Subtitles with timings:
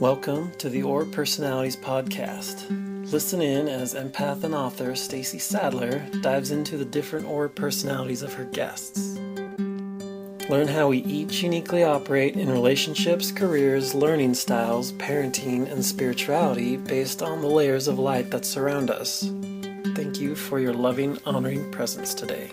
[0.00, 2.64] Welcome to the Aura Personalities podcast.
[3.12, 8.32] Listen in as empath and author Staci Sadler dives into the different Aura personalities of
[8.32, 9.18] her guests.
[10.48, 17.20] Learn how we each uniquely operate in relationships, careers, learning styles, parenting, and spirituality based
[17.20, 19.30] on the layers of light that surround us.
[19.94, 22.50] Thank you for your loving, honoring presence today.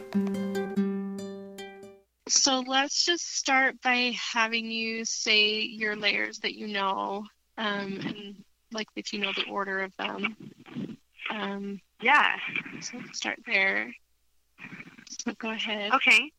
[2.33, 7.25] So let's just start by having you say your layers that you know,
[7.57, 8.35] um, and
[8.71, 10.35] like if you know the order of them.
[11.29, 12.37] Um, Yeah.
[12.81, 13.93] so let's start there.
[15.25, 15.93] So go ahead.
[15.93, 16.31] Okay.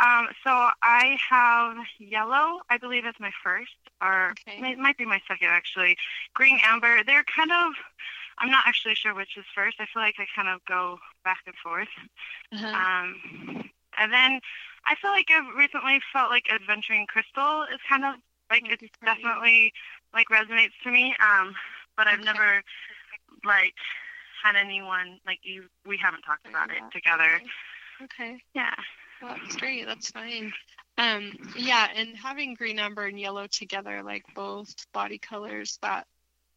[0.00, 0.50] Um, so
[0.82, 3.72] I have yellow, I believe is my first,
[4.02, 4.70] or Okay.
[4.70, 5.96] it might be my second actually.
[6.34, 7.02] Green, amber.
[7.04, 7.72] They're kind of.
[8.38, 9.76] I'm not actually sure which is first.
[9.80, 11.88] I feel like I kind of go back and forth.
[12.52, 12.66] Uh-huh.
[12.68, 14.40] Um, and then
[14.86, 18.14] I feel like I've recently felt like adventuring crystal is kind of
[18.50, 19.14] like it be for you.
[19.14, 19.72] definitely
[20.12, 21.14] like resonates to me.
[21.20, 21.54] Um,
[21.96, 22.24] but I've Okay.
[22.32, 22.62] never
[23.44, 23.74] like
[24.42, 25.68] had anyone like you.
[25.86, 27.40] We haven't talked about it together.
[28.02, 28.42] Okay.
[28.54, 28.74] Yeah.
[29.22, 29.86] Well, that's great.
[29.86, 30.52] That's fine.
[30.98, 36.06] Um, yeah, and having green, amber, and yellow together, like both body colors, that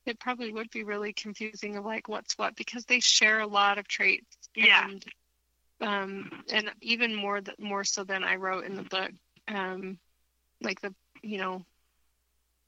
[0.06, 3.78] it probably would be really confusing of like what's what because they share a lot
[3.78, 4.26] of traits.
[4.56, 4.86] Yeah.
[4.88, 5.06] And,
[5.82, 9.12] um, and even more th- more so than I wrote in the book.
[9.48, 10.00] Um,
[10.62, 11.66] like the you know,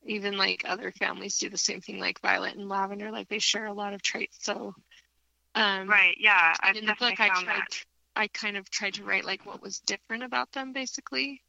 [0.05, 3.66] even like other families do the same thing, like violet and lavender, like they share
[3.66, 4.38] a lot of traits.
[4.41, 4.73] So,
[5.55, 6.16] um, Right.
[6.19, 6.53] Yeah.
[6.59, 7.45] I've in the book, I tried.
[7.45, 7.83] that.
[8.16, 11.42] I kind of tried to write like what was different about them, basically.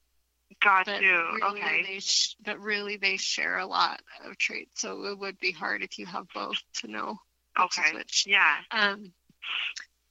[0.60, 1.16] Got But you.
[1.40, 1.82] really, Okay.
[1.82, 4.80] they sh- but really, they share a lot of traits.
[4.80, 7.16] So it would be hard if you have both to know
[7.58, 7.94] Okay.
[7.94, 8.26] which.
[8.26, 8.56] Yeah.
[8.70, 9.12] Um,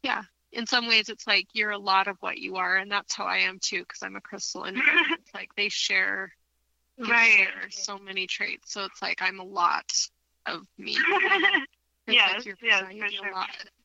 [0.04, 0.24] yeah.
[0.58, 3.26] In some ways, it's like you're a lot of what you are, and that's how
[3.26, 6.34] I am too, because I'm a crystal, and it's like they share,
[6.98, 7.38] they Right.
[7.38, 8.74] share so many traits.
[8.74, 9.86] So it's like I'm a lot
[10.46, 10.98] of me.
[12.10, 13.34] Yes, like yes, for sure.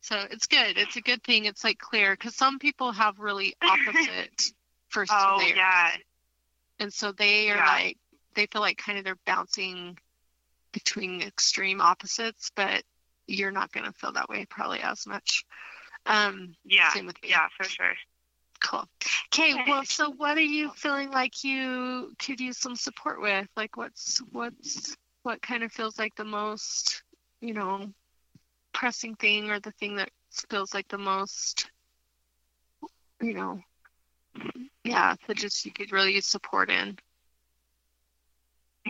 [0.03, 0.78] So it's good.
[0.78, 1.44] It's a good thing.
[1.47, 4.53] It's like clear because some people have really opposite
[4.91, 5.56] first oh layers.
[5.56, 5.91] yeah.
[6.78, 7.66] And so they are Yeah.
[7.66, 7.99] like
[8.34, 9.99] they feel like kind of they're bouncing
[10.72, 12.82] between extreme opposites, but
[13.27, 15.44] you're not gonna feel that way probably as much.
[16.06, 16.90] Um Yeah.
[16.90, 17.30] same with me.
[17.30, 17.48] Yeah.
[17.56, 17.94] For sure.
[18.64, 18.88] Cool.
[19.32, 19.64] Okay, Okay.
[19.66, 23.48] well so what are you feeling like you could use some support with?
[23.56, 27.02] Like what's what's what kind of feels like the most,
[27.40, 27.92] you know,
[28.72, 30.10] pressing thing or the thing that
[30.50, 31.70] feels like the most
[33.20, 33.60] you know
[34.84, 36.98] yeah, that just you could really use support in.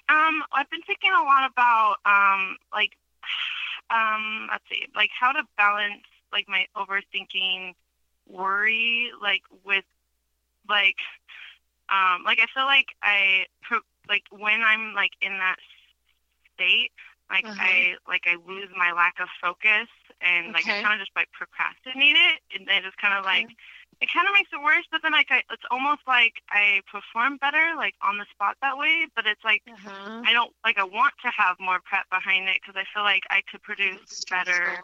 [0.08, 2.92] Um, I've been thinking a lot about um, like,
[3.90, 6.02] um, let's see, like how to balance
[6.32, 7.74] like my overthinking,
[8.28, 9.84] worry, like with,
[10.68, 10.96] like,
[11.90, 15.56] um, like I feel like I, pro- like when I'm like in that
[16.54, 16.92] state,
[17.30, 17.58] like Uh-huh.
[17.58, 19.88] I, like I lose my lack of focus,
[20.20, 20.82] and like I Okay.
[20.82, 23.46] kind of just like procrastinate it, and then it's kind of like.
[23.46, 23.56] Okay.
[24.00, 27.36] It kind of makes it worse, but then like I, it's almost like I perform
[27.36, 29.06] better like on the spot that way.
[29.14, 30.24] But it's like Uh-huh.
[30.24, 33.22] I don't like I want to have more prep behind it because I feel like
[33.30, 34.82] I could produce better.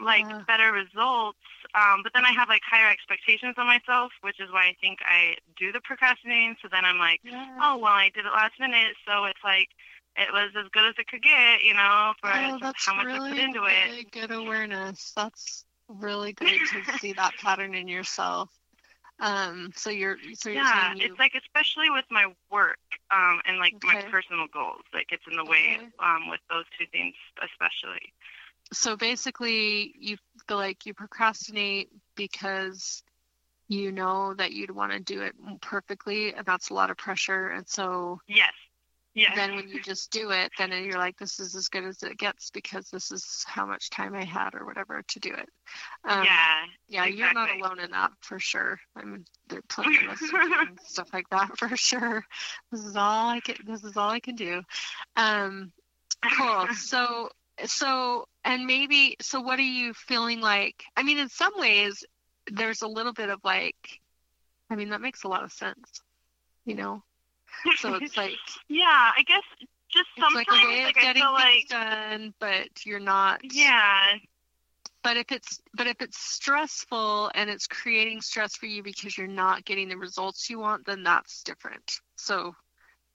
[0.00, 0.44] Like Yeah.
[0.46, 1.38] better results.
[1.74, 4.98] Um, but then I have like higher expectations on myself, which is why I think
[5.04, 6.56] I do the procrastinating.
[6.62, 7.60] So then I'm like, Yeah.
[7.60, 9.68] oh well, I did it last minute, so it's like
[10.16, 13.14] it was as good as it could get, you know, for Oh, how much really,
[13.14, 13.90] I put into it.
[13.90, 15.12] really good awareness.
[15.16, 18.50] That's really great to see that pattern in yourself.
[19.20, 22.78] Um, so you're so you're Yeah, you it's like especially with my work
[23.10, 26.86] um, and like my personal goals, like it's in the way um, with those two
[26.92, 28.12] things especially.
[28.72, 30.16] So basically you
[30.48, 33.02] feel like you procrastinate because
[33.68, 37.48] you know that you'd want to do it perfectly and that's a lot of pressure
[37.48, 38.52] and so Yes.
[39.16, 39.36] Yes.
[39.36, 42.18] then when you just do it then you're like this is as good as it
[42.18, 45.48] gets because this is how much time i had or whatever to do it
[46.04, 46.64] um, yeah.
[46.88, 50.22] yeah you're not alone in that for sure i mean there are plenty of us
[50.90, 52.24] stuff like that for sure
[52.72, 54.60] this is all i can this is all i can do
[55.16, 55.70] um
[56.36, 57.28] cool so
[57.66, 62.04] so and maybe so what are you feeling like i mean in some ways
[62.52, 64.00] there's a little bit of like
[64.70, 66.02] i mean that makes a lot of sense
[66.64, 67.02] you know
[67.76, 68.32] so it's like
[68.68, 69.42] yeah, I guess
[69.90, 74.00] just sometimes like a way of like getting like done but you're not yeah,
[75.02, 79.26] but if it's but if it's stressful and it's creating stress for you because you're
[79.26, 82.54] not getting the results you want then that's different so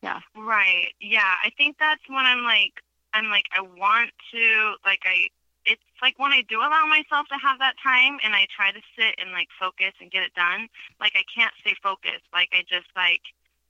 [0.01, 0.19] yeah.
[0.33, 0.93] right.
[1.01, 2.71] Yeah, I think that's when I'm like
[3.13, 5.27] I'm like I want to like I
[5.65, 8.81] it's like when I do allow myself to have that time and I try to
[8.97, 10.67] sit and like focus and get it done,
[10.99, 12.25] like I can't stay focused.
[12.33, 13.21] Like I just like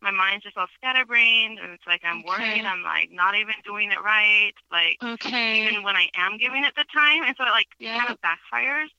[0.01, 2.61] my mind's just all scatterbrained and it's like I'm Okay.
[2.61, 5.67] worried I'm like not even doing it right like Okay.
[5.67, 7.97] even when I am giving it the time and so it like Yeah.
[7.97, 8.89] kind of backfires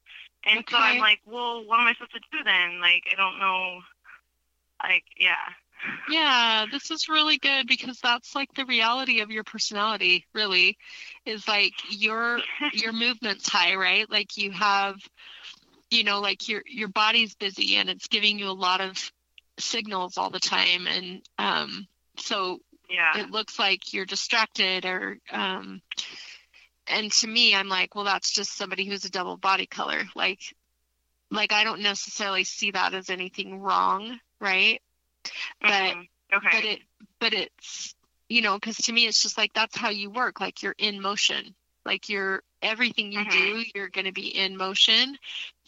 [0.44, 3.38] and so I'm like well what am I supposed to do then like I don't
[3.38, 3.80] know
[4.82, 5.56] like yeah
[6.10, 10.76] Yeah, this is really good because that's like the reality of your personality, really,
[11.24, 12.40] is like your
[12.72, 14.10] your movement's high, right?
[14.10, 14.96] Like you have,
[15.90, 18.96] you know, like your your body's busy and it's giving you a lot of
[19.58, 21.86] signals all the time, and um,
[22.18, 25.80] so yeah it looks like you're distracted or um,
[26.90, 30.40] and to me, I'm like, well, that's just somebody who's a double body color, like,
[31.30, 34.82] like I don't necessarily see that as anything wrong, right?
[35.66, 36.08] But Mhm.
[36.32, 36.80] okay but it
[37.20, 37.94] but it's
[38.28, 41.00] you know because to me it's just like that's how you work like you're in
[41.00, 43.30] motion like you're everything you Mhm.
[43.30, 45.16] do you're going to be in motion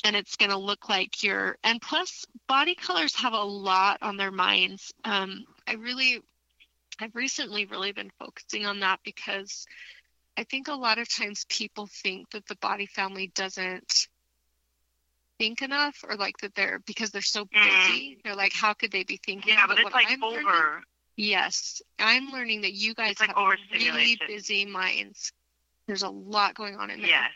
[0.05, 4.17] and it's going to look like you're and plus body colors have a lot on
[4.17, 6.21] their minds um i really
[7.01, 9.67] i've recently really been focusing on that because
[10.37, 14.09] i think a lot of times people think that the body family doesn't
[15.43, 17.65] think enough or like that they're because they're so Mhm.
[17.65, 20.47] busy they're like how could they be thinking yeah but it's what like I'm learning-
[20.49, 20.83] over
[21.17, 25.31] Yes, I'm learning that you guys It's like have really busy minds.
[25.87, 27.11] There's a lot going on in there.
[27.11, 27.31] yes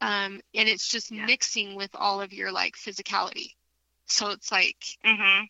[0.00, 1.26] Um, and it's just Yeah.
[1.26, 3.48] mixing with all of your like physicality.
[4.06, 5.48] So it's like, mhm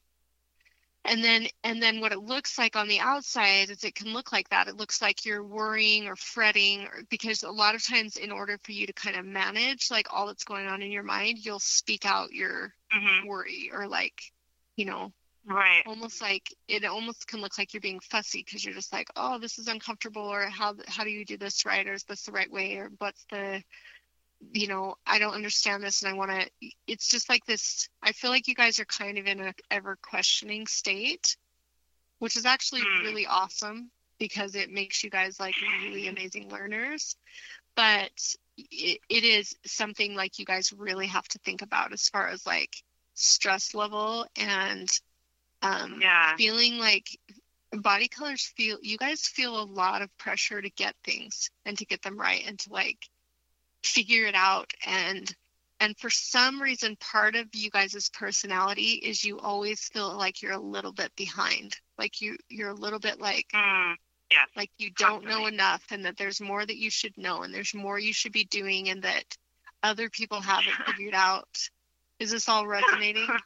[1.05, 4.33] and then and then what it looks like on the outside is it can look
[4.33, 4.69] like that.
[4.69, 8.59] It looks like you're worrying or fretting, or, because a lot of times, in order
[8.63, 11.59] for you to kind of manage like all that's going on in your mind, you'll
[11.61, 14.21] speak out your mhm worry or like,
[14.77, 15.13] you know,
[15.47, 15.85] right.
[15.87, 19.39] almost like it almost can look like you're being fussy because you're just like oh
[19.39, 21.87] this is uncomfortable or how how do you do this right?
[21.87, 22.77] Or is this the right way?
[22.77, 23.63] Or what's the
[24.53, 28.13] you know i don't understand this and i want to it's just like this i
[28.13, 31.37] feel like you guys are kind of in a ever questioning state
[32.19, 33.01] which is actually Hmm.
[33.01, 37.17] really awesome because it makes you guys like really amazing learners
[37.77, 38.11] but
[38.57, 42.47] it, it is something like you guys really have to think about as far as
[42.47, 42.71] like
[43.15, 44.89] stress level and
[45.63, 47.07] um, yeah feeling like
[47.73, 51.87] body colors feel you guys feel a lot of pressure to get things and to
[51.87, 52.99] get them right and to like
[53.83, 54.73] figure it out.
[54.87, 55.35] And
[55.81, 60.53] and for some reason part of you guys' personality is you always feel like you're
[60.53, 63.95] a little bit behind like you you're a little bit like mm,
[64.31, 67.55] yes like you don't know enough and that there's more that you should know and
[67.55, 69.25] there's more you should be doing and that
[69.83, 71.49] other people haven't figured out.
[72.19, 73.29] Is this all resonating?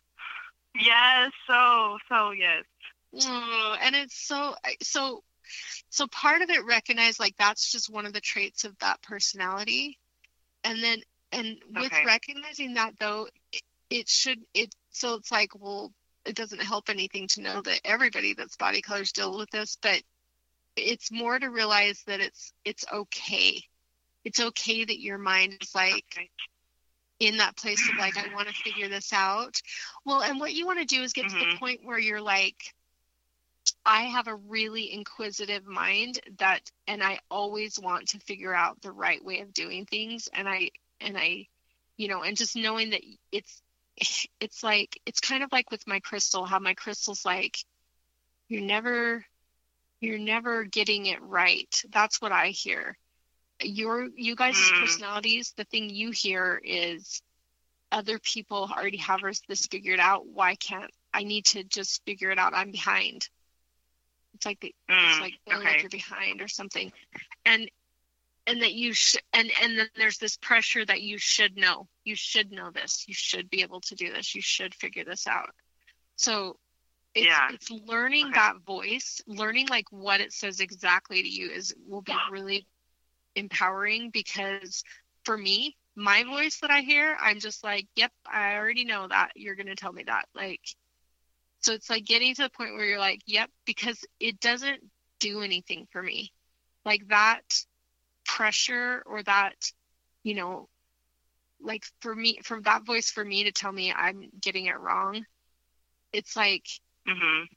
[0.76, 2.64] Yes so so yes.
[3.22, 5.22] Oh, and it's so so
[5.88, 10.00] so part of it recognize like that's just one of the traits of that personality
[10.64, 11.00] and then
[11.32, 12.04] and with Okay.
[12.04, 15.92] recognizing that though it, it should it so it's like well
[16.24, 20.02] it doesn't help anything to know that everybody that's body colors deal with this but
[20.76, 23.62] it's more to realize that it's it's okay
[24.24, 26.30] it's okay that your mind is like okay.
[27.20, 29.60] in that place of like I want to figure this out.
[30.04, 31.58] Well, and what you want to do is get to the Mhm.
[31.58, 32.74] point where you're like
[33.84, 38.92] I have a really inquisitive mind that and I always want to figure out the
[38.92, 40.70] right way of doing things and I
[41.00, 41.48] and I
[41.96, 43.02] you know and just knowing that
[43.32, 43.62] it's
[44.40, 47.58] it's like it's kind of like with my crystal how my crystal's like
[48.48, 49.24] you're never
[50.00, 51.82] you're never getting it right.
[51.90, 52.96] That's what I hear.
[53.62, 54.80] Your you guys' Mm.
[54.80, 57.22] personalities, the thing you hear is
[57.90, 60.26] other people already have this figured out.
[60.26, 62.54] Why can't I need to just figure it out?
[62.54, 63.28] I'm behind.
[64.34, 65.68] It's like it's Mm, like feeling okay.
[65.68, 66.92] like you're behind or something,
[67.44, 67.68] and
[68.46, 71.88] and that you should and and then there's this pressure that you should know.
[72.04, 73.04] You should know this.
[73.08, 74.34] You should be able to do this.
[74.34, 75.50] You should figure this out.
[76.16, 76.56] So
[77.14, 77.48] it's, Yeah.
[77.48, 78.34] it's learning Okay.
[78.34, 82.66] that voice, learning like what it says exactly to you is will be really
[83.36, 84.82] empowering because
[85.24, 89.30] for me, my voice that I hear, I'm just like, yep, I already know that.
[89.36, 90.26] You're going to tell me that.
[90.34, 90.60] Like,
[91.64, 94.82] so it's like getting to the point where you're like, yep, because it doesn't
[95.18, 96.30] do anything for me.
[96.84, 97.40] Like that
[98.26, 99.54] pressure or that,
[100.24, 100.68] you know,
[101.62, 105.24] like for me, from that voice for me to tell me I'm getting it wrong,
[106.12, 106.66] it's like,
[107.08, 107.48] Mhm.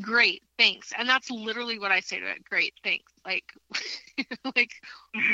[0.00, 0.94] great, thanks.
[0.96, 2.42] And that's literally what I say to it.
[2.48, 3.12] Great, thanks.
[3.22, 3.44] Like,
[4.56, 4.72] like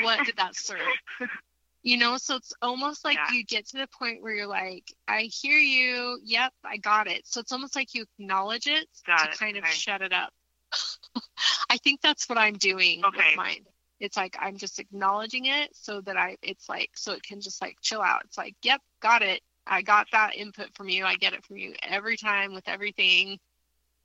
[0.01, 0.79] what did that serve?
[1.81, 3.31] You know, so it's almost like Yeah.
[3.31, 6.19] you get to the point where you're like, I hear you.
[6.23, 7.25] Yep, I got it.
[7.25, 9.73] So it's almost like you acknowledge it Got to it, kind of okay.
[9.73, 10.33] shut it up.
[11.69, 13.29] I think that's what I'm doing Okay.
[13.29, 13.65] with mine.
[13.99, 17.61] It's like I'm just acknowledging it so that I it's like so it can just
[17.61, 18.21] like chill out.
[18.25, 19.41] It's like, yep, got it.
[19.67, 21.05] I got that input from you.
[21.05, 23.39] I get it from you every time with everything.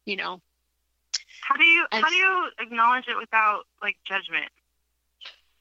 [0.06, 0.40] you know.
[1.40, 4.50] How do you And- how do you acknowledge it without like judgment?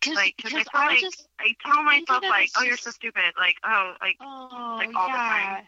[0.04, 2.78] Cause, Like, 'cause I feel I like- just, I tell myself like, it's oh, you're
[2.78, 3.34] so stupid.
[3.38, 5.66] Like, oh, like, oh, like, all the time.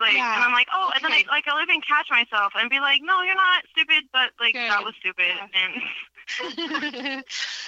[0.00, 0.34] like, Yeah.
[0.36, 3.00] and I'm like, oh, and then I like I'll even catch myself and be like,
[3.02, 5.46] no, you're not stupid, but like that was stupid, Yeah.
[5.54, 5.82] and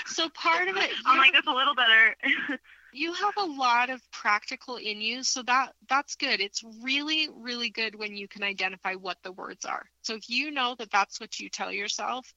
[0.07, 2.17] so part of it, I'm like, that's a little better.
[2.95, 6.41] you have a lot of practical in you, so that that's good.
[6.41, 9.85] It's really, really good when you can identify what the words are.
[10.03, 12.33] So if you know that that's what you tell yourself,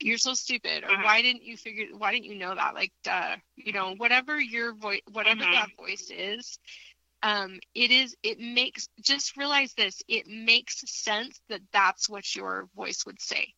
[0.00, 1.02] you're so stupid, or Mhm.
[1.02, 1.86] why didn't you figure?
[1.96, 2.74] Why didn't you know that?
[2.74, 5.52] Like, duh, you know, whatever your voice, whatever Mhm.
[5.52, 6.58] that voice is,
[7.22, 8.16] um, it is.
[8.22, 8.88] It makes.
[9.00, 10.02] Just realize this.
[10.08, 13.54] It makes sense that that's what your voice would say.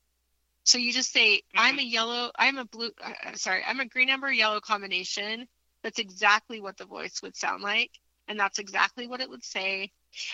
[0.64, 3.86] So you just say, I'm a yellow, I'm a blue, uh, uh, sorry, I'm a
[3.86, 5.46] green amber yellow combination.
[5.82, 7.90] That's exactly what the voice would sound like.
[8.28, 9.90] And that's exactly what it would say.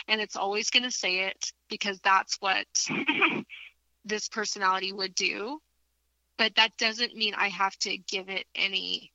[0.09, 2.67] And it's always going to say it because that's what
[4.05, 5.59] this personality would do.
[6.39, 9.13] But that doesn't mean I have to give it any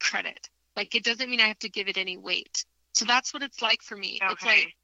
[0.00, 0.48] credit.
[0.76, 2.64] Like it doesn't mean I have to give it any weight.
[2.94, 4.18] So that's what it's like for me.
[4.20, 4.74] It's like okay.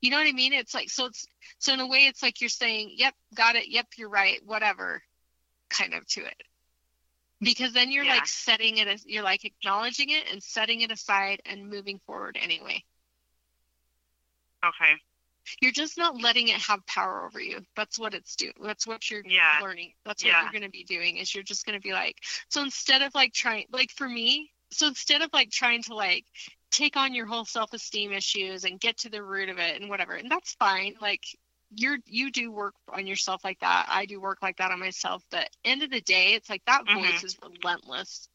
[0.00, 0.52] you know what I mean?
[0.52, 1.26] It's like so it's
[1.58, 3.68] so in a way it's like you're saying, "Yep, got it.
[3.68, 4.40] Yep, you're right.
[4.44, 5.02] Whatever."
[5.70, 6.42] kind of to it.
[7.40, 8.16] Because then you're Yeah.
[8.16, 12.36] like setting it as you're like acknowledging it and setting it aside and moving forward
[12.40, 12.84] anyway.
[14.64, 14.96] Okay.
[15.60, 17.60] You're just not letting it have power over you.
[17.76, 18.52] That's what it's doing.
[18.62, 19.60] That's what you're Yeah.
[19.60, 19.92] learning.
[20.04, 20.42] That's what Yeah.
[20.42, 22.16] you're going to be doing is you're just going to be like
[22.48, 26.24] so instead of like trying like for me, so instead of like trying to like
[26.70, 30.12] take on your whole self-esteem issues and get to the root of it and whatever.
[30.12, 30.94] And that's fine.
[31.00, 31.22] Like
[31.74, 33.86] you're you do work on yourself like that.
[33.88, 35.22] I do work like that on myself.
[35.30, 36.94] But end of the day, it's like that Mhm.
[36.94, 38.28] voice is relentless.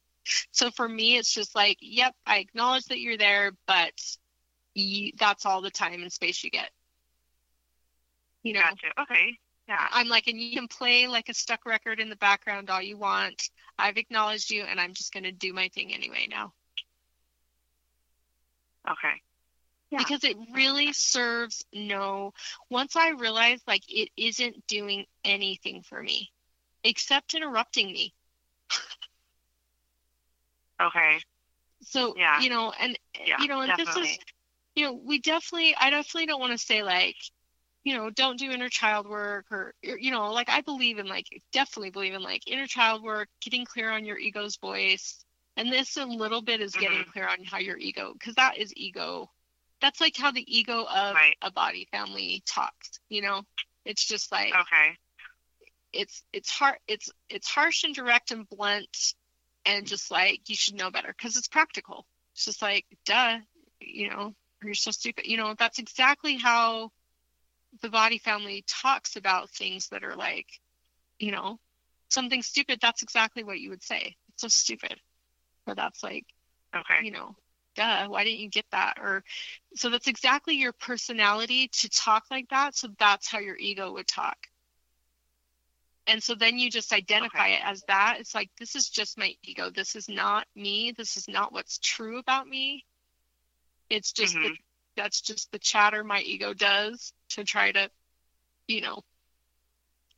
[0.51, 3.93] So for me, it's just like, yep, I acknowledge that you're there, but
[4.73, 6.71] you, that's all the time and space you get.
[8.43, 9.01] You know, Gotcha.
[9.01, 9.37] Okay.
[9.67, 9.87] Yeah.
[9.91, 12.97] I'm like, and you can play like a stuck record in the background all you
[12.97, 13.49] want.
[13.77, 16.53] I've acknowledged you, and I'm just going to do my thing anyway now
[18.89, 19.21] Okay.
[19.91, 19.99] Yeah.
[19.99, 22.33] because it really serves no.
[22.69, 26.31] Once I realize like it isn't doing anything for me
[26.83, 28.13] except interrupting me.
[30.81, 31.19] Okay.
[31.81, 32.41] So Yeah.
[32.41, 33.37] you know, and Yeah.
[33.37, 34.19] you know, and this is
[34.75, 37.15] you know, we definitely, I definitely don't want to say like,
[37.83, 41.27] you know, don't do inner child work or, you know, like I believe in like,
[41.51, 45.23] definitely believe in like inner child work, getting clear on your ego's voice.
[45.57, 47.11] And this a little bit is getting Mhm.
[47.11, 49.29] clear on how your ego, because that is ego.
[49.81, 51.37] That's like how the ego of Right.
[51.41, 53.43] a body family talks, you know?
[53.85, 54.97] It's just like, Okay.
[55.91, 59.13] it's, it's hard, it's, it's harsh and direct and blunt
[59.65, 62.05] and just like, you should know better because it's practical.
[62.33, 63.39] It's just like, duh,
[63.81, 65.27] you know, you're so stupid.
[65.27, 66.91] You know, that's exactly how
[67.81, 70.47] the body family talks about things that are like,
[71.19, 71.59] you know,
[72.09, 72.79] something stupid.
[72.81, 74.15] That's exactly what you would say.
[74.29, 74.99] It's so stupid.
[75.67, 76.25] Or that's like,
[76.75, 76.99] Okay.
[76.99, 77.35] you know,
[77.75, 78.97] duh, why didn't you get that?
[78.99, 79.23] Or
[79.75, 82.75] so that's exactly your personality to talk like that.
[82.75, 84.37] So that's how your ego would talk.
[86.07, 87.55] And so then you just identify Okay.
[87.55, 88.17] it as that.
[88.19, 89.69] It's like, this is just my ego.
[89.69, 90.91] This is not me.
[90.91, 92.85] This is not what's true about me.
[93.89, 94.57] It's just the, Mhm.
[94.95, 97.89] That's just the chatter my ego does to try to,
[98.67, 99.01] you know,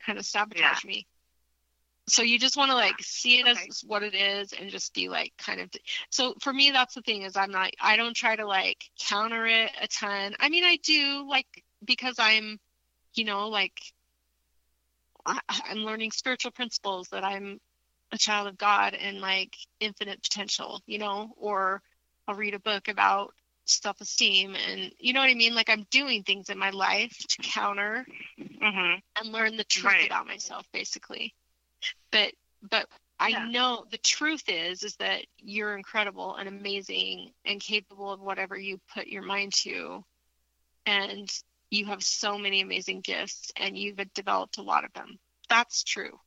[0.04, 1.06] kind of sabotage me.
[2.08, 3.66] So you just want to like see it Okay.
[3.68, 5.70] as what it is and just be like kind of
[6.10, 9.46] so for me that's the thing is I'm not I don't try to like counter
[9.46, 10.34] it a ton.
[10.38, 11.46] I mean I do like
[11.84, 12.58] because I'm
[13.14, 13.80] you know like
[15.26, 17.60] I, I'm learning spiritual principles that I'm
[18.12, 21.82] a child of God and like infinite potential, you know, or
[22.28, 23.34] I'll read a book about
[23.66, 25.54] self-esteem and you know what I mean?
[25.54, 28.06] Like I'm doing things in my life to counter
[28.38, 29.02] Mhm.
[29.16, 30.06] and learn the truth Right.
[30.06, 31.34] about myself basically.
[32.12, 33.46] But but i Yeah.
[33.46, 38.80] know the truth is is that you're incredible and amazing and capable of whatever you
[38.94, 40.04] put your mind to.
[40.86, 41.30] And
[41.70, 45.18] you have so many amazing gifts and you've developed a lot of them.
[45.48, 46.20] That's true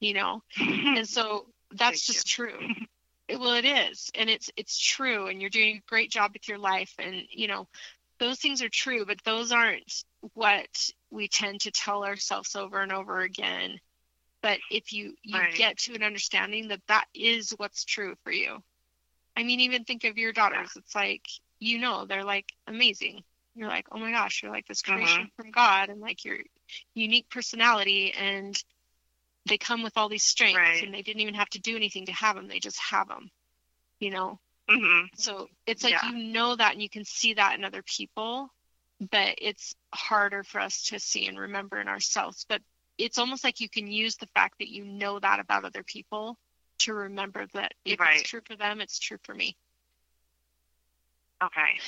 [0.00, 0.42] you know?
[0.96, 2.58] And so that's Thank just true.
[2.60, 2.88] It-
[3.38, 6.58] well it is and it's it's true and you're doing a great job with your
[6.58, 7.66] life and you know
[8.18, 10.66] those things are true but those aren't what
[11.10, 13.78] we tend to tell ourselves over and over again
[14.42, 15.54] but if you you Right.
[15.54, 18.58] get to an understanding that that is what's true for you
[19.36, 21.24] i mean even think of your daughters it's like
[21.58, 23.22] you know they're like amazing
[23.54, 25.22] you're like oh my gosh you're like this Mm-hmm.
[25.22, 26.38] creation from god and like your
[26.94, 28.62] unique personality and
[29.46, 30.82] they come with all these strengths Right.
[30.82, 33.30] and they didn't even have to do anything to have them they just have them
[34.00, 35.08] you know Mhm.
[35.16, 36.10] so it's like Yeah.
[36.10, 38.50] you know that and you can see that in other people
[39.10, 42.46] but it's harder for us to see and remember in ourselves.
[42.48, 42.62] But
[42.98, 46.36] it's almost like you can use the fact that you know that about other people
[46.80, 48.20] to remember that if Right.
[48.20, 49.56] it's true for them, it's true for me.
[51.42, 51.80] Okay.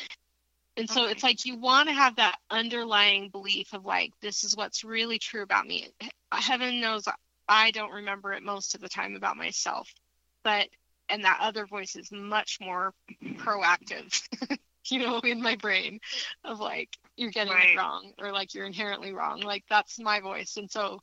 [0.76, 1.12] And so Okay.
[1.12, 5.18] it's like you want to have that underlying belief of like, this is what's really
[5.18, 5.92] true about me.
[6.32, 7.06] Heaven knows
[7.48, 9.92] I don't remember it most of the time about myself,
[10.44, 10.68] but,
[11.08, 12.92] and that other voice is much more
[13.38, 14.20] proactive,
[14.88, 16.00] you know, in my brain
[16.44, 17.68] of like, you're getting Right.
[17.74, 19.40] it wrong or like you're inherently wrong.
[19.40, 20.56] Like that's my voice.
[20.56, 21.00] And so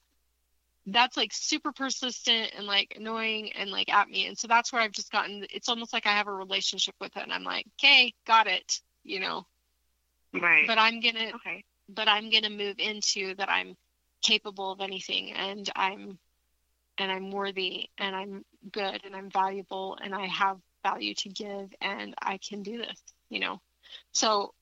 [0.88, 4.28] that's like super persistent and like annoying and like at me.
[4.28, 7.16] And so that's where I've just gotten, it's almost like I have a relationship with
[7.18, 9.46] it and I'm like, okay, got it, you know,
[10.34, 10.68] Right.
[10.68, 11.64] but I'm gonna okay.
[11.90, 13.76] but I'm gonna move into that I'm
[14.22, 16.20] capable of anything and I'm
[17.02, 21.74] and I'm worthy and I'm good and I'm valuable and I have value to give
[21.82, 23.60] and I can do this, you know.
[24.14, 24.54] So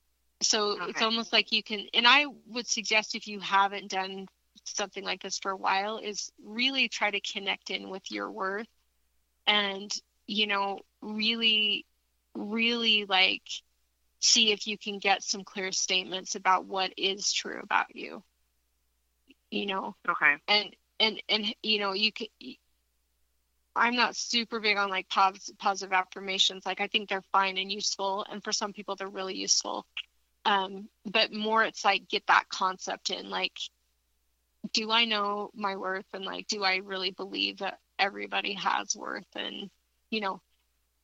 [0.42, 4.28] so it's almost like you can and I would suggest if you haven't done
[4.64, 8.68] something like this for a while is really try to connect in with your worth
[9.46, 9.92] and
[10.26, 11.86] you know really
[12.34, 13.42] really like
[14.20, 18.22] see if you can get some clear statements about what is true about you
[19.50, 20.36] you know Okay.
[20.48, 22.28] and and and you know you can
[23.76, 26.66] i'm not super big on like pos- positive affirmations.
[26.66, 29.86] Like i think they're fine and useful and for some people they're really useful.
[30.44, 33.58] Um but more it's like get that concept in like
[34.72, 36.06] do i know my worth?
[36.14, 39.26] And like do i really believe that everybody has worth?
[39.36, 39.70] And
[40.10, 40.40] you know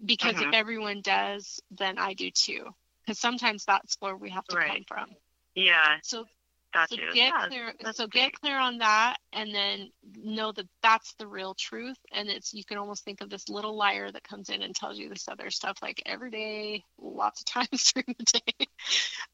[0.05, 0.55] because if Mhm.
[0.55, 2.75] everyone does then i do too.
[3.05, 5.17] Because sometimes that's where we have to come from.
[5.55, 5.99] Yeah.
[6.03, 6.27] so
[6.75, 7.03] Got so you.
[7.15, 7.47] get yeah.
[7.47, 8.33] clear that's so great.
[8.33, 9.91] get clear on that and then
[10.23, 13.77] know that that's the real truth and it's you can almost think of this little
[13.77, 17.47] liar that comes in and tells you this other stuff like every day lots of
[17.71, 18.67] times during the day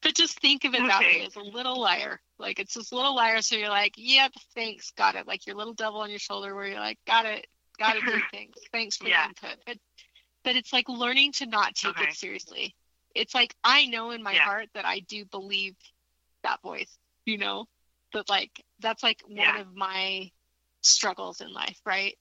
[0.01, 3.15] but just think of it that way as a little liar like it's this little
[3.15, 6.55] liar so you're like yep thanks got it like your little devil on your shoulder
[6.55, 7.45] where you're like got it
[7.77, 9.23] got it thanks thanks for Yeah.
[9.23, 9.77] the input but
[10.45, 12.09] but it's like learning to not take Okay.
[12.09, 12.75] it seriously
[13.15, 14.43] it's like i know in my Yeah.
[14.43, 15.75] heart that i do believe
[16.43, 17.65] that voice you know
[18.11, 19.59] but like that's like one Yeah.
[19.61, 20.29] of my
[20.81, 22.17] struggles in life right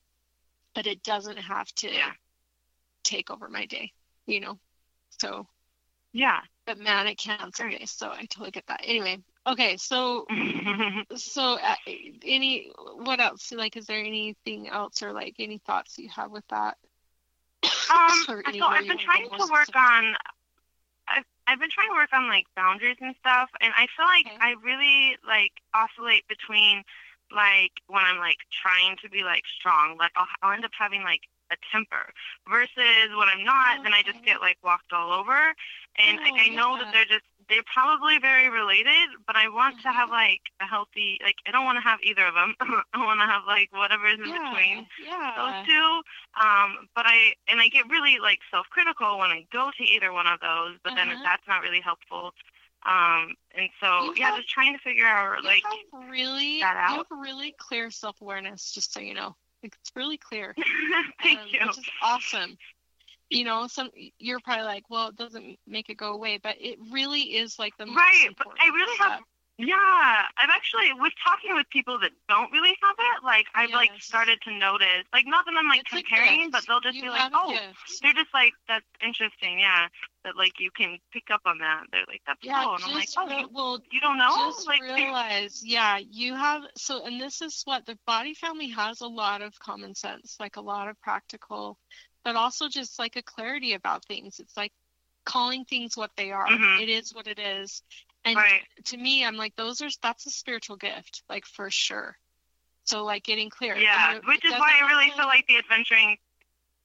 [0.75, 2.13] but it doesn't have to Yeah.
[3.05, 3.93] take over my day
[4.27, 4.59] you know
[5.21, 5.47] so
[6.13, 6.41] Yeah.
[6.67, 7.89] but man it can some Great.
[7.89, 10.27] so i totally get that anyway okay so
[11.17, 11.75] so uh,
[12.25, 16.47] any what else like is there anything else or like any thoughts you have with
[16.49, 16.77] that
[17.91, 18.35] Um, so
[18.67, 20.15] I've been trying to work on.
[21.53, 24.39] I've been trying to work on like boundaries and stuff, and I feel like Okay.
[24.41, 26.83] I really like oscillate between
[27.31, 31.03] like when I'm like trying to be like strong, like I'll, I'll end up having
[31.03, 32.13] like a temper,
[32.49, 35.55] versus when I'm not, then I just get like walked all over,
[35.97, 36.81] and Oh, like I know yeah.
[36.81, 40.13] that they're just they're probably very related, but I want to have Mhm.
[40.13, 42.55] like a healthy like I don't want to have either of them.
[42.95, 46.03] I want to have like whatever is in yeah between yeah those two.
[46.41, 50.27] Um, but I and I get really like self-critical when I go to either one
[50.27, 51.21] of those, but then Uh-huh.
[51.23, 52.33] that's not really helpful.
[52.85, 56.75] Um, and so You yeah, have- just trying to figure out you like really that
[56.89, 57.07] you out.
[57.11, 60.55] have really clear self-awareness just so you know like, it's really clear
[61.23, 61.61] thank um, you.
[61.67, 62.59] which is awesome
[63.33, 66.79] you know some you're probably like well it doesn't make it go away but it
[66.91, 69.15] really is like the most Right, but I really have
[69.59, 73.93] yeah, I've actually with talking with people that don't really have it, like I've like
[74.01, 77.09] started to notice like not that I'm like It's comparing, but they'll just You be
[77.11, 78.01] like, Oh, gift.
[78.01, 79.89] they're just like that's interesting, yeah.
[80.25, 81.85] That like you can pick up on that.
[81.93, 84.35] They're like, That's yeah cool and I'm like, Oh re- well you don't know?
[84.35, 89.01] just like realize yeah you have so and this is what the body family has
[89.01, 91.79] a lot of common sense like a lot of practical
[92.25, 94.73] but also just like a clarity about things it's like
[95.25, 96.81] calling things what they are Mhm.
[96.81, 97.83] it is what it is
[98.25, 98.63] and Right.
[98.85, 102.17] to me i'm like those are that's a spiritual gift like for sure
[102.85, 105.59] so like getting clear Yeah, it- which it is why I really feel like the
[105.59, 106.19] adventuring.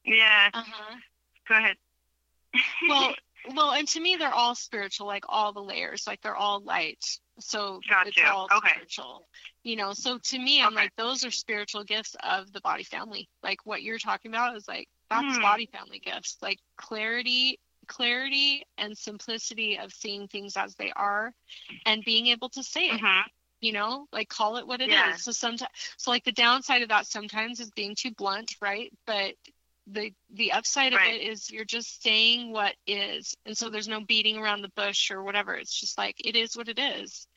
[0.03, 0.95] Yeah, uh-huh
[1.47, 1.77] go ahead.
[2.89, 3.13] well
[3.55, 7.03] well and to me they're all spiritual like all the layers like they're all light
[7.39, 8.69] so Got it's all Okay.
[8.69, 9.27] spiritual
[9.63, 10.83] you know so to me i'm Okay.
[10.83, 14.67] like those are spiritual gifts of the body family like what you're talking about is
[14.67, 15.39] like that's Hmm.
[15.39, 21.33] body family gifts like clarity clarity and simplicity of seeing things as they are
[21.85, 23.27] and being able to say it hmm
[23.61, 24.93] you know like call it what it is.
[24.93, 25.17] Yeah.
[25.17, 29.33] so sometimes so like the downside of that sometimes is being too blunt right but
[29.87, 31.01] the the upside Right.
[31.01, 34.71] of it is you're just saying what is and so there's no beating around the
[34.75, 37.27] bush or whatever it's just like it is what it is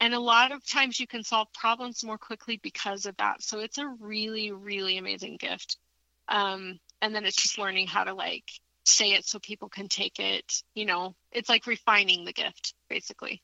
[0.00, 3.60] and a lot of times you can solve problems more quickly because of that so
[3.60, 5.76] it's a really really amazing gift
[6.28, 8.44] um and then it's just learning how to like
[8.86, 13.42] say it so people can take it you know it's like refining the gift basically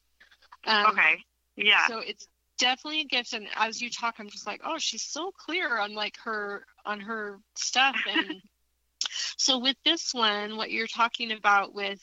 [0.66, 1.22] Um, okay.
[1.56, 1.86] Yeah.
[1.88, 2.26] So it's
[2.58, 5.94] definitely a gift, and as you talk, I'm just like, oh, she's so clear on
[5.94, 8.40] like her on her stuff, and
[9.36, 12.00] so with this one, what you're talking about with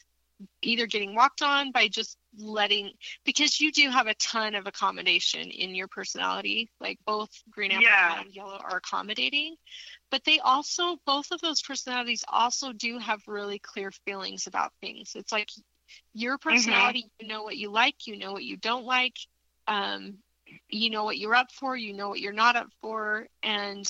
[0.61, 2.91] either getting walked on by just letting
[3.23, 7.83] because you do have a ton of accommodation in your personality like both green amber
[7.85, 8.19] Yeah.
[8.19, 9.55] and yellow are accommodating
[10.11, 15.13] but they also both of those personalities also do have really clear feelings about things.
[15.15, 15.49] It's like
[16.13, 19.15] your personality you know what you like you know what you don't like
[19.67, 20.15] um,
[20.69, 23.85] you know what you're up for you know what you're not up for and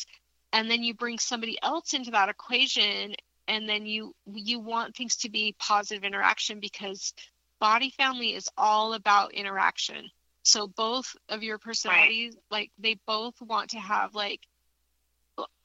[0.54, 3.14] and then you bring somebody else into that equation
[3.48, 7.14] and then you you want things to be positive interaction because
[7.60, 10.10] body family is all about interaction.
[10.44, 14.42] So both of your personalities like they both want to have like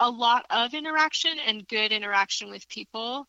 [0.01, 3.27] a lot of interaction and good interaction with people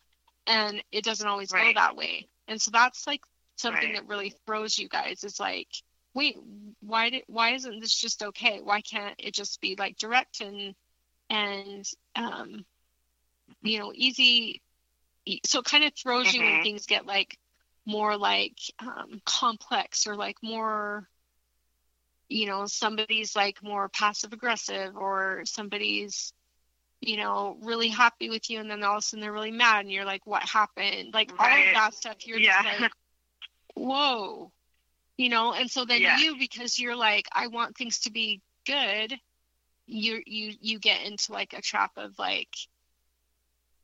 [0.48, 1.76] and it doesn't always Right.
[1.76, 3.22] go that way and so that's like
[3.58, 3.94] something Right.
[3.94, 5.68] that really throws you guys it's like
[6.14, 6.38] wait
[6.82, 10.74] why did why isn't this just okay why can't it just be like direct and
[11.30, 12.66] and um
[13.62, 14.62] you know easy
[15.46, 16.64] so it kind of throws you when Mhm.
[16.64, 17.38] things get like
[17.86, 21.08] more like um, complex or like more
[22.32, 26.34] you know somebody's like more passive aggressive or somebody's
[27.02, 29.82] you know really happy with you and then all of a sudden they're really mad
[29.82, 32.62] and you're like what happened like all of that stuff you're Yeah.
[32.64, 32.92] just like
[33.76, 34.52] whoa
[35.18, 36.18] you know and so then Yeah.
[36.18, 39.14] you because you're like i want things to be good
[39.88, 42.56] you you you get into like a trap of like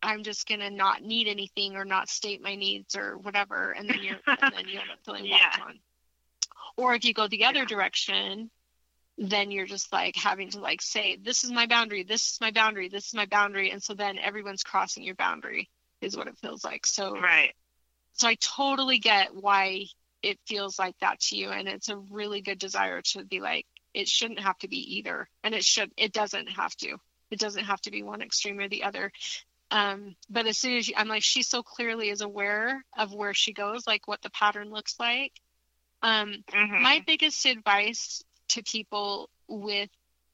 [0.01, 4.01] i'm just gonna not need anything or not state my needs or whatever and then
[4.01, 5.79] you're and then you end up feeling walked on
[6.77, 8.49] or if you go the other direction
[9.19, 12.51] then you're just like having to like say this is my boundary this is my
[12.51, 15.69] boundary this is my boundary and so then everyone's crossing your boundary
[16.01, 17.53] is what it feels like so right.
[18.13, 19.85] so I totally get why
[20.23, 23.65] it feels like that to you, and it's a really good desire to be like
[23.93, 26.97] it shouldn't have to be either, and it should it doesn't have to.
[27.29, 29.11] It doesn't have to be one extreme or the other.
[29.69, 33.33] Um, but as soon as you, I'm like, she so clearly is aware of where
[33.33, 35.33] she goes, like what the pattern looks like.
[36.01, 36.81] Um, Mhm.
[36.81, 39.89] my biggest advice to people with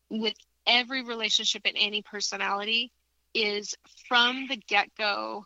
[0.09, 0.35] with
[0.67, 2.91] every relationship and any personality
[3.33, 3.75] is
[4.07, 5.45] from the get-go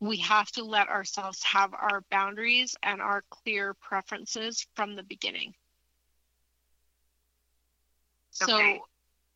[0.00, 5.54] we have to let ourselves have our boundaries and our clear preferences from the beginning
[8.30, 8.80] so Okay.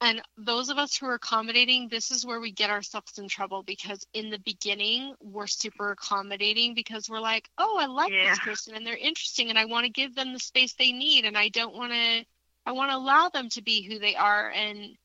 [0.02, 3.62] And those of us who are accommodating this is where we get ourselves in trouble
[3.62, 8.30] because in the beginning we're super accommodating because we're like oh i like Yeah.
[8.30, 11.24] this person and they're interesting and i want to give them the space they need
[11.24, 12.24] and i don't want to
[12.66, 14.96] i want to allow them to be who they are and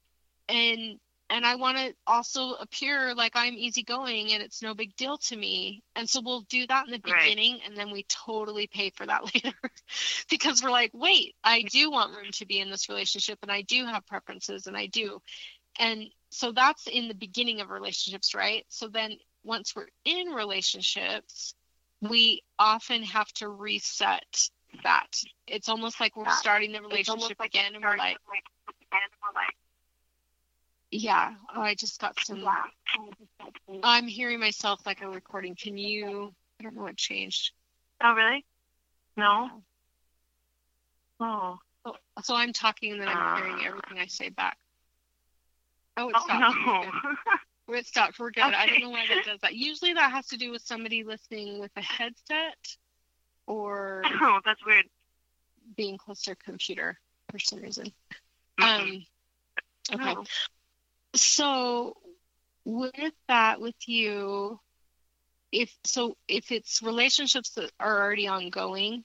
[0.50, 1.00] and
[1.30, 5.36] and i want to also appear like i'm easygoing and it's no big deal to
[5.36, 5.84] me.
[5.96, 7.24] And so we'll do that in the Right.
[7.24, 9.54] beginning and then we totally pay for that later
[10.30, 13.62] because we're like wait i do want room to be in this relationship and i
[13.64, 15.20] do have preferences and i do.
[15.80, 18.66] And so that's in the beginning of relationships right?
[18.70, 19.14] So then
[19.44, 21.54] once we're in relationships
[22.02, 24.50] we often have to reset
[24.84, 25.08] that.
[25.48, 28.18] It's almost like we're starting the relationship again and we're like
[28.92, 29.57] and we're like,
[30.92, 32.44] yeah oh i just got some
[33.84, 37.52] i'm hearing myself like a recording can you i don't know what changed
[38.00, 38.46] Oh, really?
[39.16, 39.50] No.
[41.20, 41.58] Oh.
[41.86, 43.68] so, so i'm talking and then i'm hearing Ah.
[43.68, 44.58] everything i say back
[45.98, 46.84] oh it Oh stopped no.
[47.68, 50.28] We're it stopped we're good i don't know why that does that usually that has
[50.28, 52.56] to do with somebody listening with a headset
[53.48, 54.86] or oh, that's weird.
[55.76, 56.98] being close to a computer
[57.32, 57.92] for some reason
[58.60, 58.64] Mhm.
[58.80, 59.06] um
[59.94, 60.24] okay Oh.
[61.18, 61.96] So
[62.66, 64.60] with that with you
[65.52, 69.04] if so if it's relationships that are already ongoing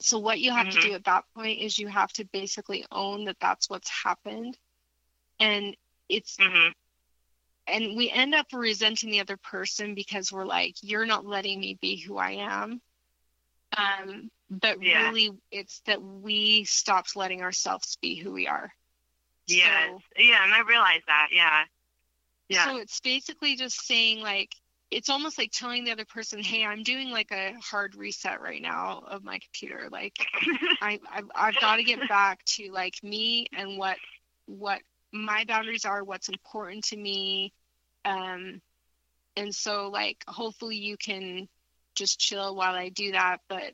[0.00, 0.70] so what you have Mhm.
[0.70, 4.56] to do at that point is you have to basically own that that's what's happened
[5.40, 5.76] and
[6.08, 6.72] it's Mhm.
[7.66, 11.78] and we end up resenting the other person because we're like you're not letting me
[11.80, 12.80] be who i am
[13.76, 14.92] um but Yeah.
[14.92, 18.72] really it's that we stopped letting ourselves be who we are
[19.56, 19.90] Yes.
[19.90, 21.28] So- yeah, and I realized that.
[21.32, 21.64] Yeah.
[22.48, 22.64] Yeah.
[22.66, 24.50] So it's basically just saying like
[24.90, 28.60] it's almost like telling the other person, "Hey, I'm doing like a hard reset right
[28.60, 29.88] now of my computer.
[29.90, 30.14] Like
[30.82, 33.96] I I've, I've got to get back to like me and what
[34.46, 34.80] what
[35.12, 37.52] my boundaries are, what's important to me.
[38.04, 38.60] Um
[39.36, 41.48] and so like hopefully you can
[41.94, 43.72] just chill while I do that, but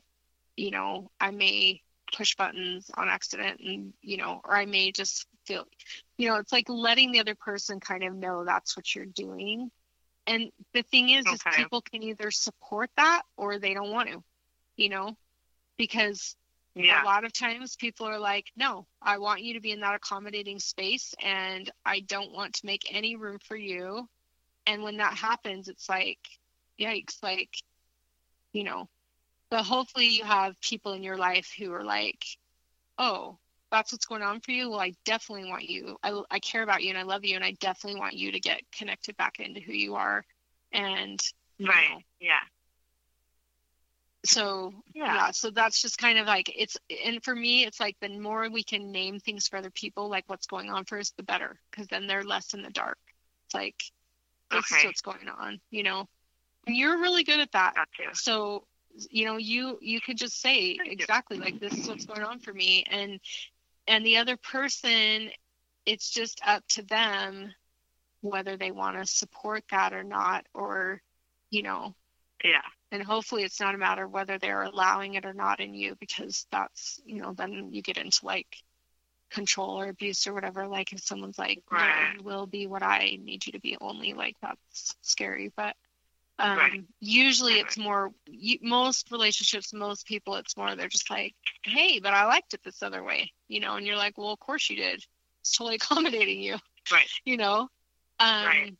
[0.55, 1.81] you know, I may
[2.15, 5.65] push buttons on accident and you know, or I may just feel
[6.17, 9.71] you know, it's like letting the other person kind of know that's what you're doing.
[10.27, 14.21] And the thing is, is people can either support that or they don't want to,
[14.75, 15.15] you know,
[15.77, 16.35] because
[16.75, 17.01] yeah.
[17.01, 19.95] a lot of times people are like, no, I want you to be in that
[19.95, 24.07] accommodating space and I don't want to make any room for you.
[24.67, 26.19] And when that happens, it's like,
[26.79, 27.49] yikes, like,
[28.51, 28.89] you know,
[29.49, 32.23] but hopefully you have people in your life who are like,
[32.97, 33.39] oh,
[33.71, 34.69] that's what's going on for you.
[34.69, 35.97] Well, I definitely want you.
[36.03, 38.39] I, I care about you and I love you and I definitely want you to
[38.39, 40.23] get connected back into who you are.
[40.71, 41.19] And,
[41.59, 41.89] right.
[41.91, 42.39] Know, yeah
[44.25, 45.15] so yeah.
[45.15, 45.31] yeah.
[45.31, 48.63] so that's just kind of like it's and for me it's like the more we
[48.63, 51.87] can name things for other people like what's going on for us, the better because
[51.87, 52.97] then they're less in the dark
[53.45, 53.81] it's like
[54.51, 54.81] this okay.
[54.81, 56.05] is what's going on you know
[56.67, 57.73] and you're really good at that
[58.13, 58.65] so
[59.09, 62.53] you know you you could just say exactly like this is what's going on for
[62.53, 63.19] me and
[63.89, 65.29] and the other person
[65.85, 67.51] it's just up to them
[68.21, 71.01] whether they want to support that or not or
[71.49, 71.95] you know.
[72.43, 72.61] Yeah.
[72.91, 75.95] And hopefully it's not a matter of whether they're allowing it or not in you
[75.99, 78.57] because that's you know then you get into like
[79.31, 80.67] control or abuse or whatever.
[80.67, 82.13] Like if someone's like right.
[82.17, 85.51] no, will be what i need you to be only like that's scary.
[85.55, 85.75] But
[86.39, 86.83] um, right.
[86.99, 88.11] usually it's more
[88.61, 92.81] most relationships most people it's more they're just like hey but i liked it this
[92.81, 95.03] other way you know and you're like well of course you did.
[95.41, 96.57] It's totally accommodating you
[96.91, 97.07] right.
[97.25, 97.67] you know?
[98.19, 98.73] Um, right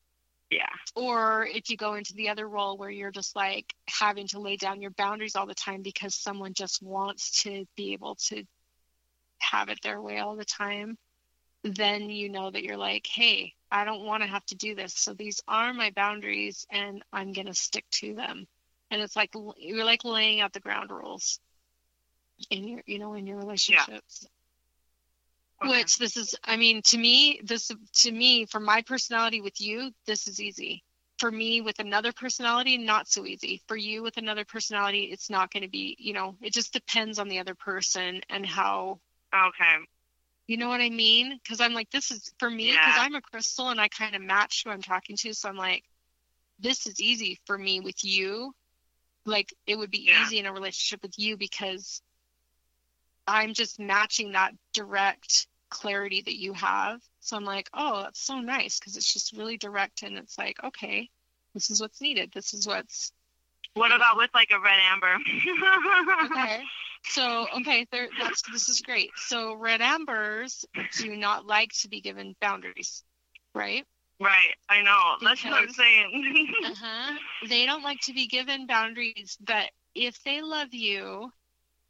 [0.49, 0.69] yeah.
[0.95, 4.55] Or if you go into the other role where you're just like having to lay
[4.55, 8.43] down your boundaries all the time because someone just wants to be able to
[9.37, 10.97] have it their way all the time,
[11.63, 14.93] then you know that you're like, hey, I don't want to have to do this.
[14.93, 18.47] So these are my boundaries and I'm going to stick to them.
[18.91, 21.39] And it's like you're like laying out the ground rules
[22.49, 24.21] in your, you know, in your relationships.
[24.23, 24.29] Yeah.
[25.61, 25.79] Okay.
[25.79, 29.91] Which this is, I mean, to me, this to me, for my personality with you,
[30.05, 30.83] this is easy.
[31.17, 33.61] For me, with another personality, not so easy.
[33.67, 35.97] For you, with another personality, it's not going to be.
[35.99, 39.01] You know, it just depends on the other person and how.
[39.35, 39.75] Okay.
[40.49, 41.39] You know what I mean?
[41.43, 43.03] Because I'm like, this is for me because yeah.
[43.03, 45.31] I'm a crystal and I kind of match who I'm talking to.
[45.31, 45.83] So I'm like,
[46.57, 48.55] this is easy for me with you.
[49.27, 50.23] Like it would be yeah.
[50.23, 52.01] easy in a relationship with you because
[53.27, 56.99] I'm just matching that direct clarity that you have.
[57.19, 60.57] So I'm like, oh, that's so nice because it's just really direct and it's like,
[60.63, 61.11] okay,
[61.53, 62.31] this is what's needed.
[62.33, 63.11] This is what's.
[63.75, 65.13] What about with like a red amber?
[66.25, 66.63] okay.
[67.05, 69.11] So okay, this is great.
[69.15, 70.65] So red ambers
[70.97, 73.03] do not like to be given boundaries,
[73.55, 73.85] right?
[74.21, 75.15] Right, I know.
[75.19, 76.53] Because, that's what I'm saying.
[76.65, 77.17] uh-huh.
[77.47, 81.31] They don't like to be given boundaries, but if they love you,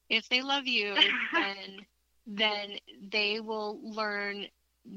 [0.10, 0.96] if they love you,
[1.34, 1.86] then
[2.28, 2.78] then
[3.12, 4.46] they will learn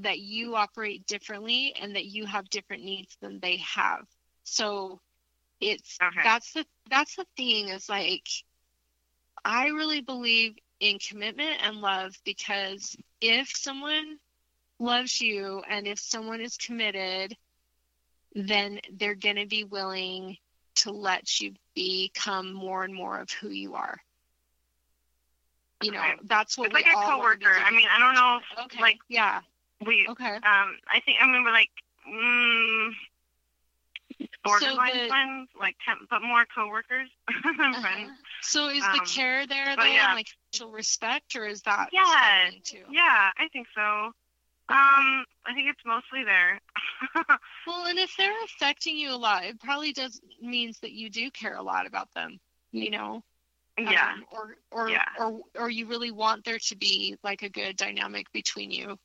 [0.01, 4.07] that you operate differently and that you have different needs than they have.
[4.44, 5.01] So
[5.61, 6.20] it's okay.
[6.22, 8.27] that's the that's the thing is like
[9.44, 14.18] I really believe in commitment and love because if someone
[14.78, 17.37] loves you and if someone is committed
[18.35, 20.37] then they're going to be willing
[20.74, 23.98] to let you become more and more of who you are.
[25.83, 26.14] You know okay.
[26.24, 27.50] that's what it's like a coworker.
[27.50, 28.81] i mean i don't know okay.
[28.81, 29.40] like yeah.
[29.85, 30.37] we okay.
[30.37, 31.70] um i think i mean we're like
[32.09, 32.92] mm,
[34.44, 37.09] borderline so the, friends like temp, but more coworkers
[37.59, 37.81] than uh-huh.
[37.81, 40.14] friends so is um, the care there though yeah.
[40.14, 42.50] like mutual respect or is that yeah
[42.90, 44.12] yeah i think so
[44.68, 46.59] um, I think it's mostly there.
[47.66, 51.31] well, and if they're affecting you a lot, it probably does means that you do
[51.31, 52.38] care a lot about them.
[52.70, 53.22] You know
[53.78, 55.05] yeah um, or or, yeah.
[55.18, 58.98] or or you really want there to be like a good dynamic between you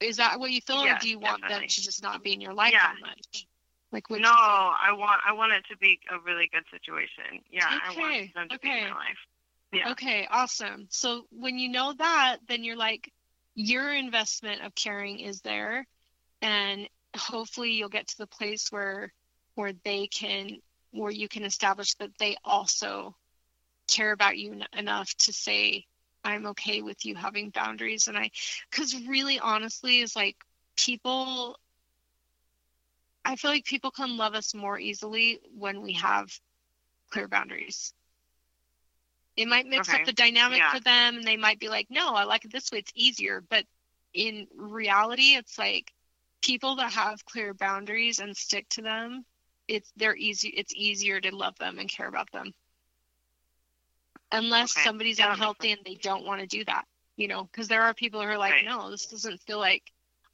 [0.00, 1.62] is that what you feel yeah, or do you want definitely.
[1.64, 2.92] them to just not be in your life yeah.
[2.92, 3.46] that much
[3.92, 8.00] like no i want i want it to be a really good situation yeah okay.
[8.00, 8.68] i want them to okay.
[8.68, 9.18] be in my life
[9.72, 13.12] yeah okay awesome so when you know that then you're like
[13.54, 15.86] your investment of caring is there
[16.42, 19.12] and hopefully you'll get to the place where
[19.54, 20.58] where they can
[20.92, 23.14] where you can establish that they also
[23.88, 25.84] care about you n- enough to say
[26.24, 28.30] i'm okay with you having boundaries and i
[28.70, 30.36] because really honestly is like
[30.76, 31.58] people
[33.24, 36.28] i feel like people can love us more easily when we have
[37.10, 37.92] clear boundaries
[39.36, 40.00] it might mix okay.
[40.00, 40.72] up the dynamic yeah.
[40.72, 43.42] for them and they might be like no i like it this way it's easier
[43.48, 43.64] but
[44.12, 45.92] in reality it's like
[46.42, 49.24] people that have clear boundaries and stick to them
[49.68, 52.52] it's they're easy it's easier to love them and care about them
[54.32, 54.84] unless okay.
[54.84, 56.84] somebody's yeah, unhealthy and they don't want to do that
[57.16, 58.64] you know because there are people who are like right.
[58.64, 59.82] no this doesn't feel like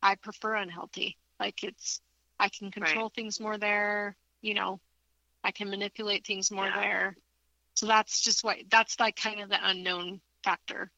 [0.03, 2.01] i prefer unhealthy like it's
[2.39, 3.15] i can control right.
[3.15, 4.81] things more there you know
[5.45, 6.81] i can manipulate things more yeah.
[6.81, 7.17] there
[7.75, 10.91] so that's just what that's like kind of the unknown factor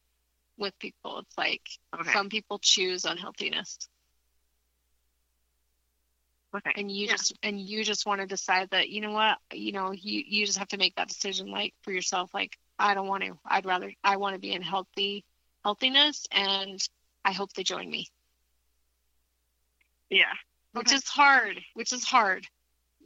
[0.59, 1.21] with people.
[1.21, 1.63] It's like
[1.95, 2.13] Okay.
[2.13, 3.79] some people choose unhealthiness.
[6.55, 6.73] okay.
[6.77, 7.13] and you Yeah.
[7.13, 10.47] just and you just want to decide that you know what you know you you
[10.47, 13.67] just have to make that decision like for yourself like i don't want to i'd
[13.67, 15.25] rather i want to be in healthy
[15.63, 16.81] healthiness and
[17.25, 18.09] i hope they join me
[20.11, 20.33] Yeah.
[20.73, 20.97] Which Okay.
[20.97, 22.47] is hard which is hard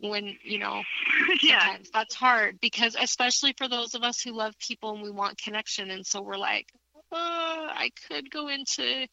[0.00, 0.82] when you know
[1.42, 1.76] yeah.
[1.92, 5.90] that's hard because especially for those of us who love people and we want connection
[5.90, 6.68] and so we're like
[7.12, 9.06] uh, i could go into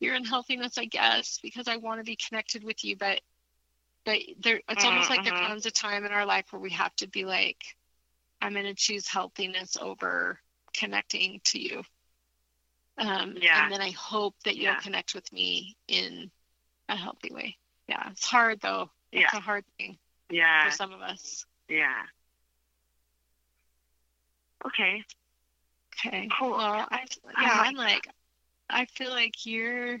[0.00, 3.20] your unhealthiness i guess because i want to be connected with you but
[4.04, 5.48] but there it's almost like there Mhm.
[5.48, 7.62] comes a time in our life where we have to be like
[8.40, 10.40] i'm going to choose healthiness over
[10.74, 11.82] connecting to you
[12.98, 13.62] um, Yeah.
[13.62, 14.80] and then i hope that you'll Yeah.
[14.80, 16.30] connect with me in
[16.88, 17.56] a healthy way
[17.88, 19.38] yeah it's hard though it's Yeah.
[19.38, 19.98] a hard thing
[20.30, 20.64] Yeah.
[20.64, 22.02] for some of us Yeah.
[24.66, 25.04] Okay.
[26.06, 26.28] Okay.
[26.38, 26.52] Cool.
[26.52, 27.04] Well, I
[27.40, 28.08] yeah, I'm like,
[28.68, 29.98] I feel like you're,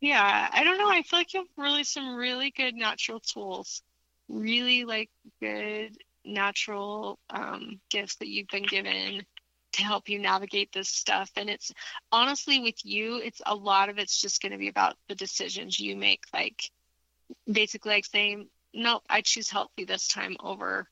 [0.00, 0.88] yeah, I don't know.
[0.90, 3.82] I feel like you have really some really good natural tools,
[4.28, 9.24] really like good natural um, gifts that you've been given
[9.72, 11.30] to help you navigate this stuff.
[11.36, 11.72] And it's
[12.12, 15.80] honestly with you, it's a lot of it's just going to be about the decisions
[15.80, 16.22] you make.
[16.32, 16.70] Like
[17.50, 20.88] basically, like saying, nope, I choose healthy this time over,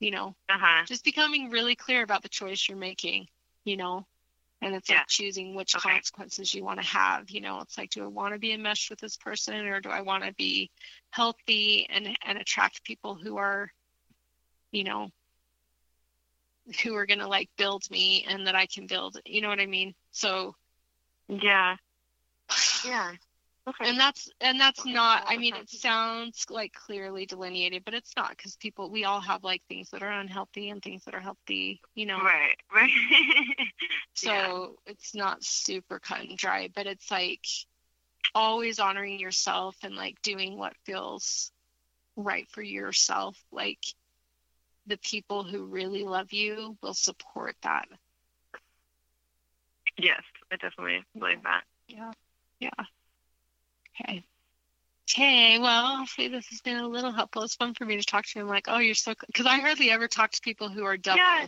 [0.00, 0.86] you know, Uh huh.
[0.86, 3.26] just becoming really clear about the choice you're making,
[3.64, 4.06] you know,
[4.60, 4.96] and it's Yeah.
[4.96, 5.78] like choosing which Okay.
[5.78, 7.30] consequences you want to have.
[7.30, 9.90] You know, it's like, do I want to be enmeshed with this person or do
[9.90, 10.70] I want to be
[11.10, 13.70] healthy and and attract people who are,
[14.72, 15.10] you know,
[16.82, 19.18] who are gonna like build me and that I can build.
[19.24, 19.94] You know what I mean?
[20.10, 20.54] So
[21.28, 21.76] Yeah.
[22.82, 23.14] Yeah.
[23.68, 23.88] Okay.
[23.90, 24.92] and that's and that's Okay.
[24.94, 29.20] not i mean it sounds like clearly delineated but it's not because people we all
[29.20, 32.56] have like things that are unhealthy and things that are healthy you know Right.
[32.74, 32.90] Right.
[34.14, 34.66] so Yeah.
[34.86, 37.44] it's not super cut and dry but it's like
[38.34, 41.52] always honoring yourself and like doing what feels
[42.16, 43.84] right for yourself like
[44.86, 47.86] the people who really love you will support that
[49.98, 51.64] yes, I definitely believe that.
[51.88, 52.12] Yeah.
[52.60, 52.70] Yeah.
[54.00, 54.24] Okay.
[55.10, 55.58] Okay.
[55.58, 57.42] Well, hopefully this has been a little helpful.
[57.42, 58.42] It's fun for me to talk to you.
[58.42, 61.18] I'm like, oh, you're so, because I hardly ever talk to people who are double,
[61.18, 61.46] Yeah.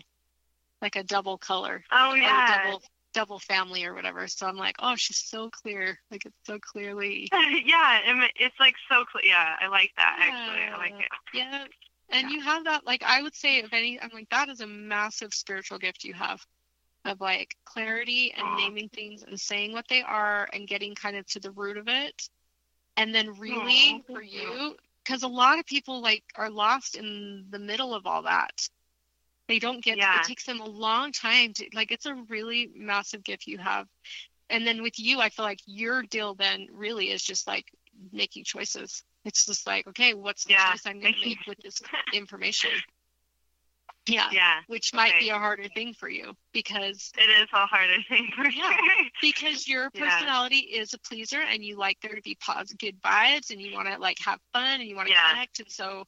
[0.81, 2.65] like a double color Oh yeah.
[2.65, 2.83] double,
[3.13, 4.27] double family or whatever.
[4.29, 5.99] So I'm like, oh, she's so clear.
[6.11, 7.29] Like it's so clearly.
[7.33, 8.01] yeah.
[8.37, 9.25] It's like so clear.
[9.27, 10.17] Yeah, I like that.
[10.21, 11.09] Actually, I like it.
[11.35, 11.65] Yeah.
[12.13, 12.37] And Yeah.
[12.37, 15.33] you have that, like, I would say, if any, I'm like, that is a massive
[15.33, 16.41] spiritual gift you have
[17.05, 21.27] of like clarity and naming things and saying what they are and getting kind of
[21.27, 22.29] to the root of it.
[23.01, 24.77] And then, really, for you.
[25.05, 28.69] because a lot of people like are lost in the middle of all that.
[29.49, 30.17] They don't get, Yeah.
[30.17, 33.87] it takes them a long time to, like, it's a really massive gift you have.
[34.49, 37.67] And then with you, I feel like your deal then really is just like
[38.13, 39.03] making choices.
[39.25, 41.83] It's just like, okay, what's the Yeah, choice I'm going to make with this
[42.13, 42.71] information?
[44.13, 44.61] Yeah, Yeah.
[44.67, 45.21] which might okay.
[45.21, 48.71] be a harder thing for you because It is a harder thing for Yeah.
[48.71, 49.07] sure.
[49.21, 50.09] because your Yeah.
[50.11, 53.73] personality is a pleaser and you like there to be positive good vibes and you
[53.75, 55.29] want to like have fun and you want to Yeah.
[55.31, 56.05] connect and so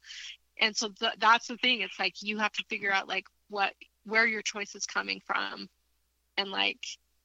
[0.61, 3.73] and so th- that's the thing it's like you have to figure out like what
[4.05, 5.69] where your choice is coming from
[6.37, 6.79] and like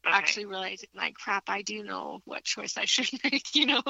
[0.06, 0.16] Okay.
[0.16, 3.82] actually realizing like crap i do know what choice i should make you know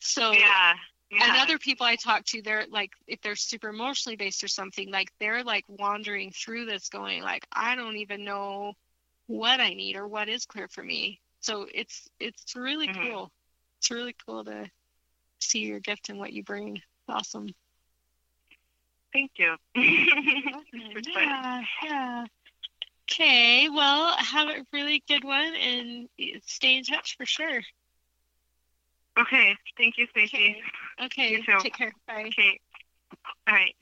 [0.00, 0.74] so Yeah.
[1.10, 1.24] Yeah.
[1.28, 4.90] and other people I talk to, they're like, if they're super emotionally based or something,
[4.90, 8.74] like they're like wandering through this, going like, I don't even know
[9.26, 11.20] what I need or what is clear for me.
[11.40, 13.02] So it's it's really Mhm.
[13.02, 13.32] cool.
[13.78, 14.70] It's really cool to
[15.38, 16.76] see your gift and what you bring.
[16.76, 17.48] It's awesome.
[19.12, 19.56] Thank you.
[21.06, 22.24] Yeah, yeah.
[23.10, 26.08] Okay, well, have a really good one and
[26.44, 27.62] stay in touch for sure.
[29.18, 29.56] Okay.
[29.78, 30.56] Thank you, Staci.
[31.04, 31.58] Okay, You too.
[31.60, 31.92] take care.
[32.06, 32.24] Bye.
[32.28, 32.58] Okay.
[33.48, 33.74] All right.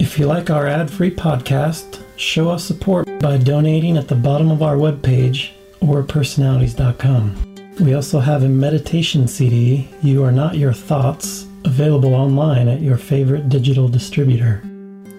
[0.00, 4.50] If you like our ad free podcast, show us support by donating at the bottom
[4.50, 5.50] of our webpage
[5.80, 7.76] aurapersonalities.com.
[7.80, 12.98] We also have a meditation CD, You Are Not Your Thoughts, available online at your
[12.98, 14.62] favorite digital distributor.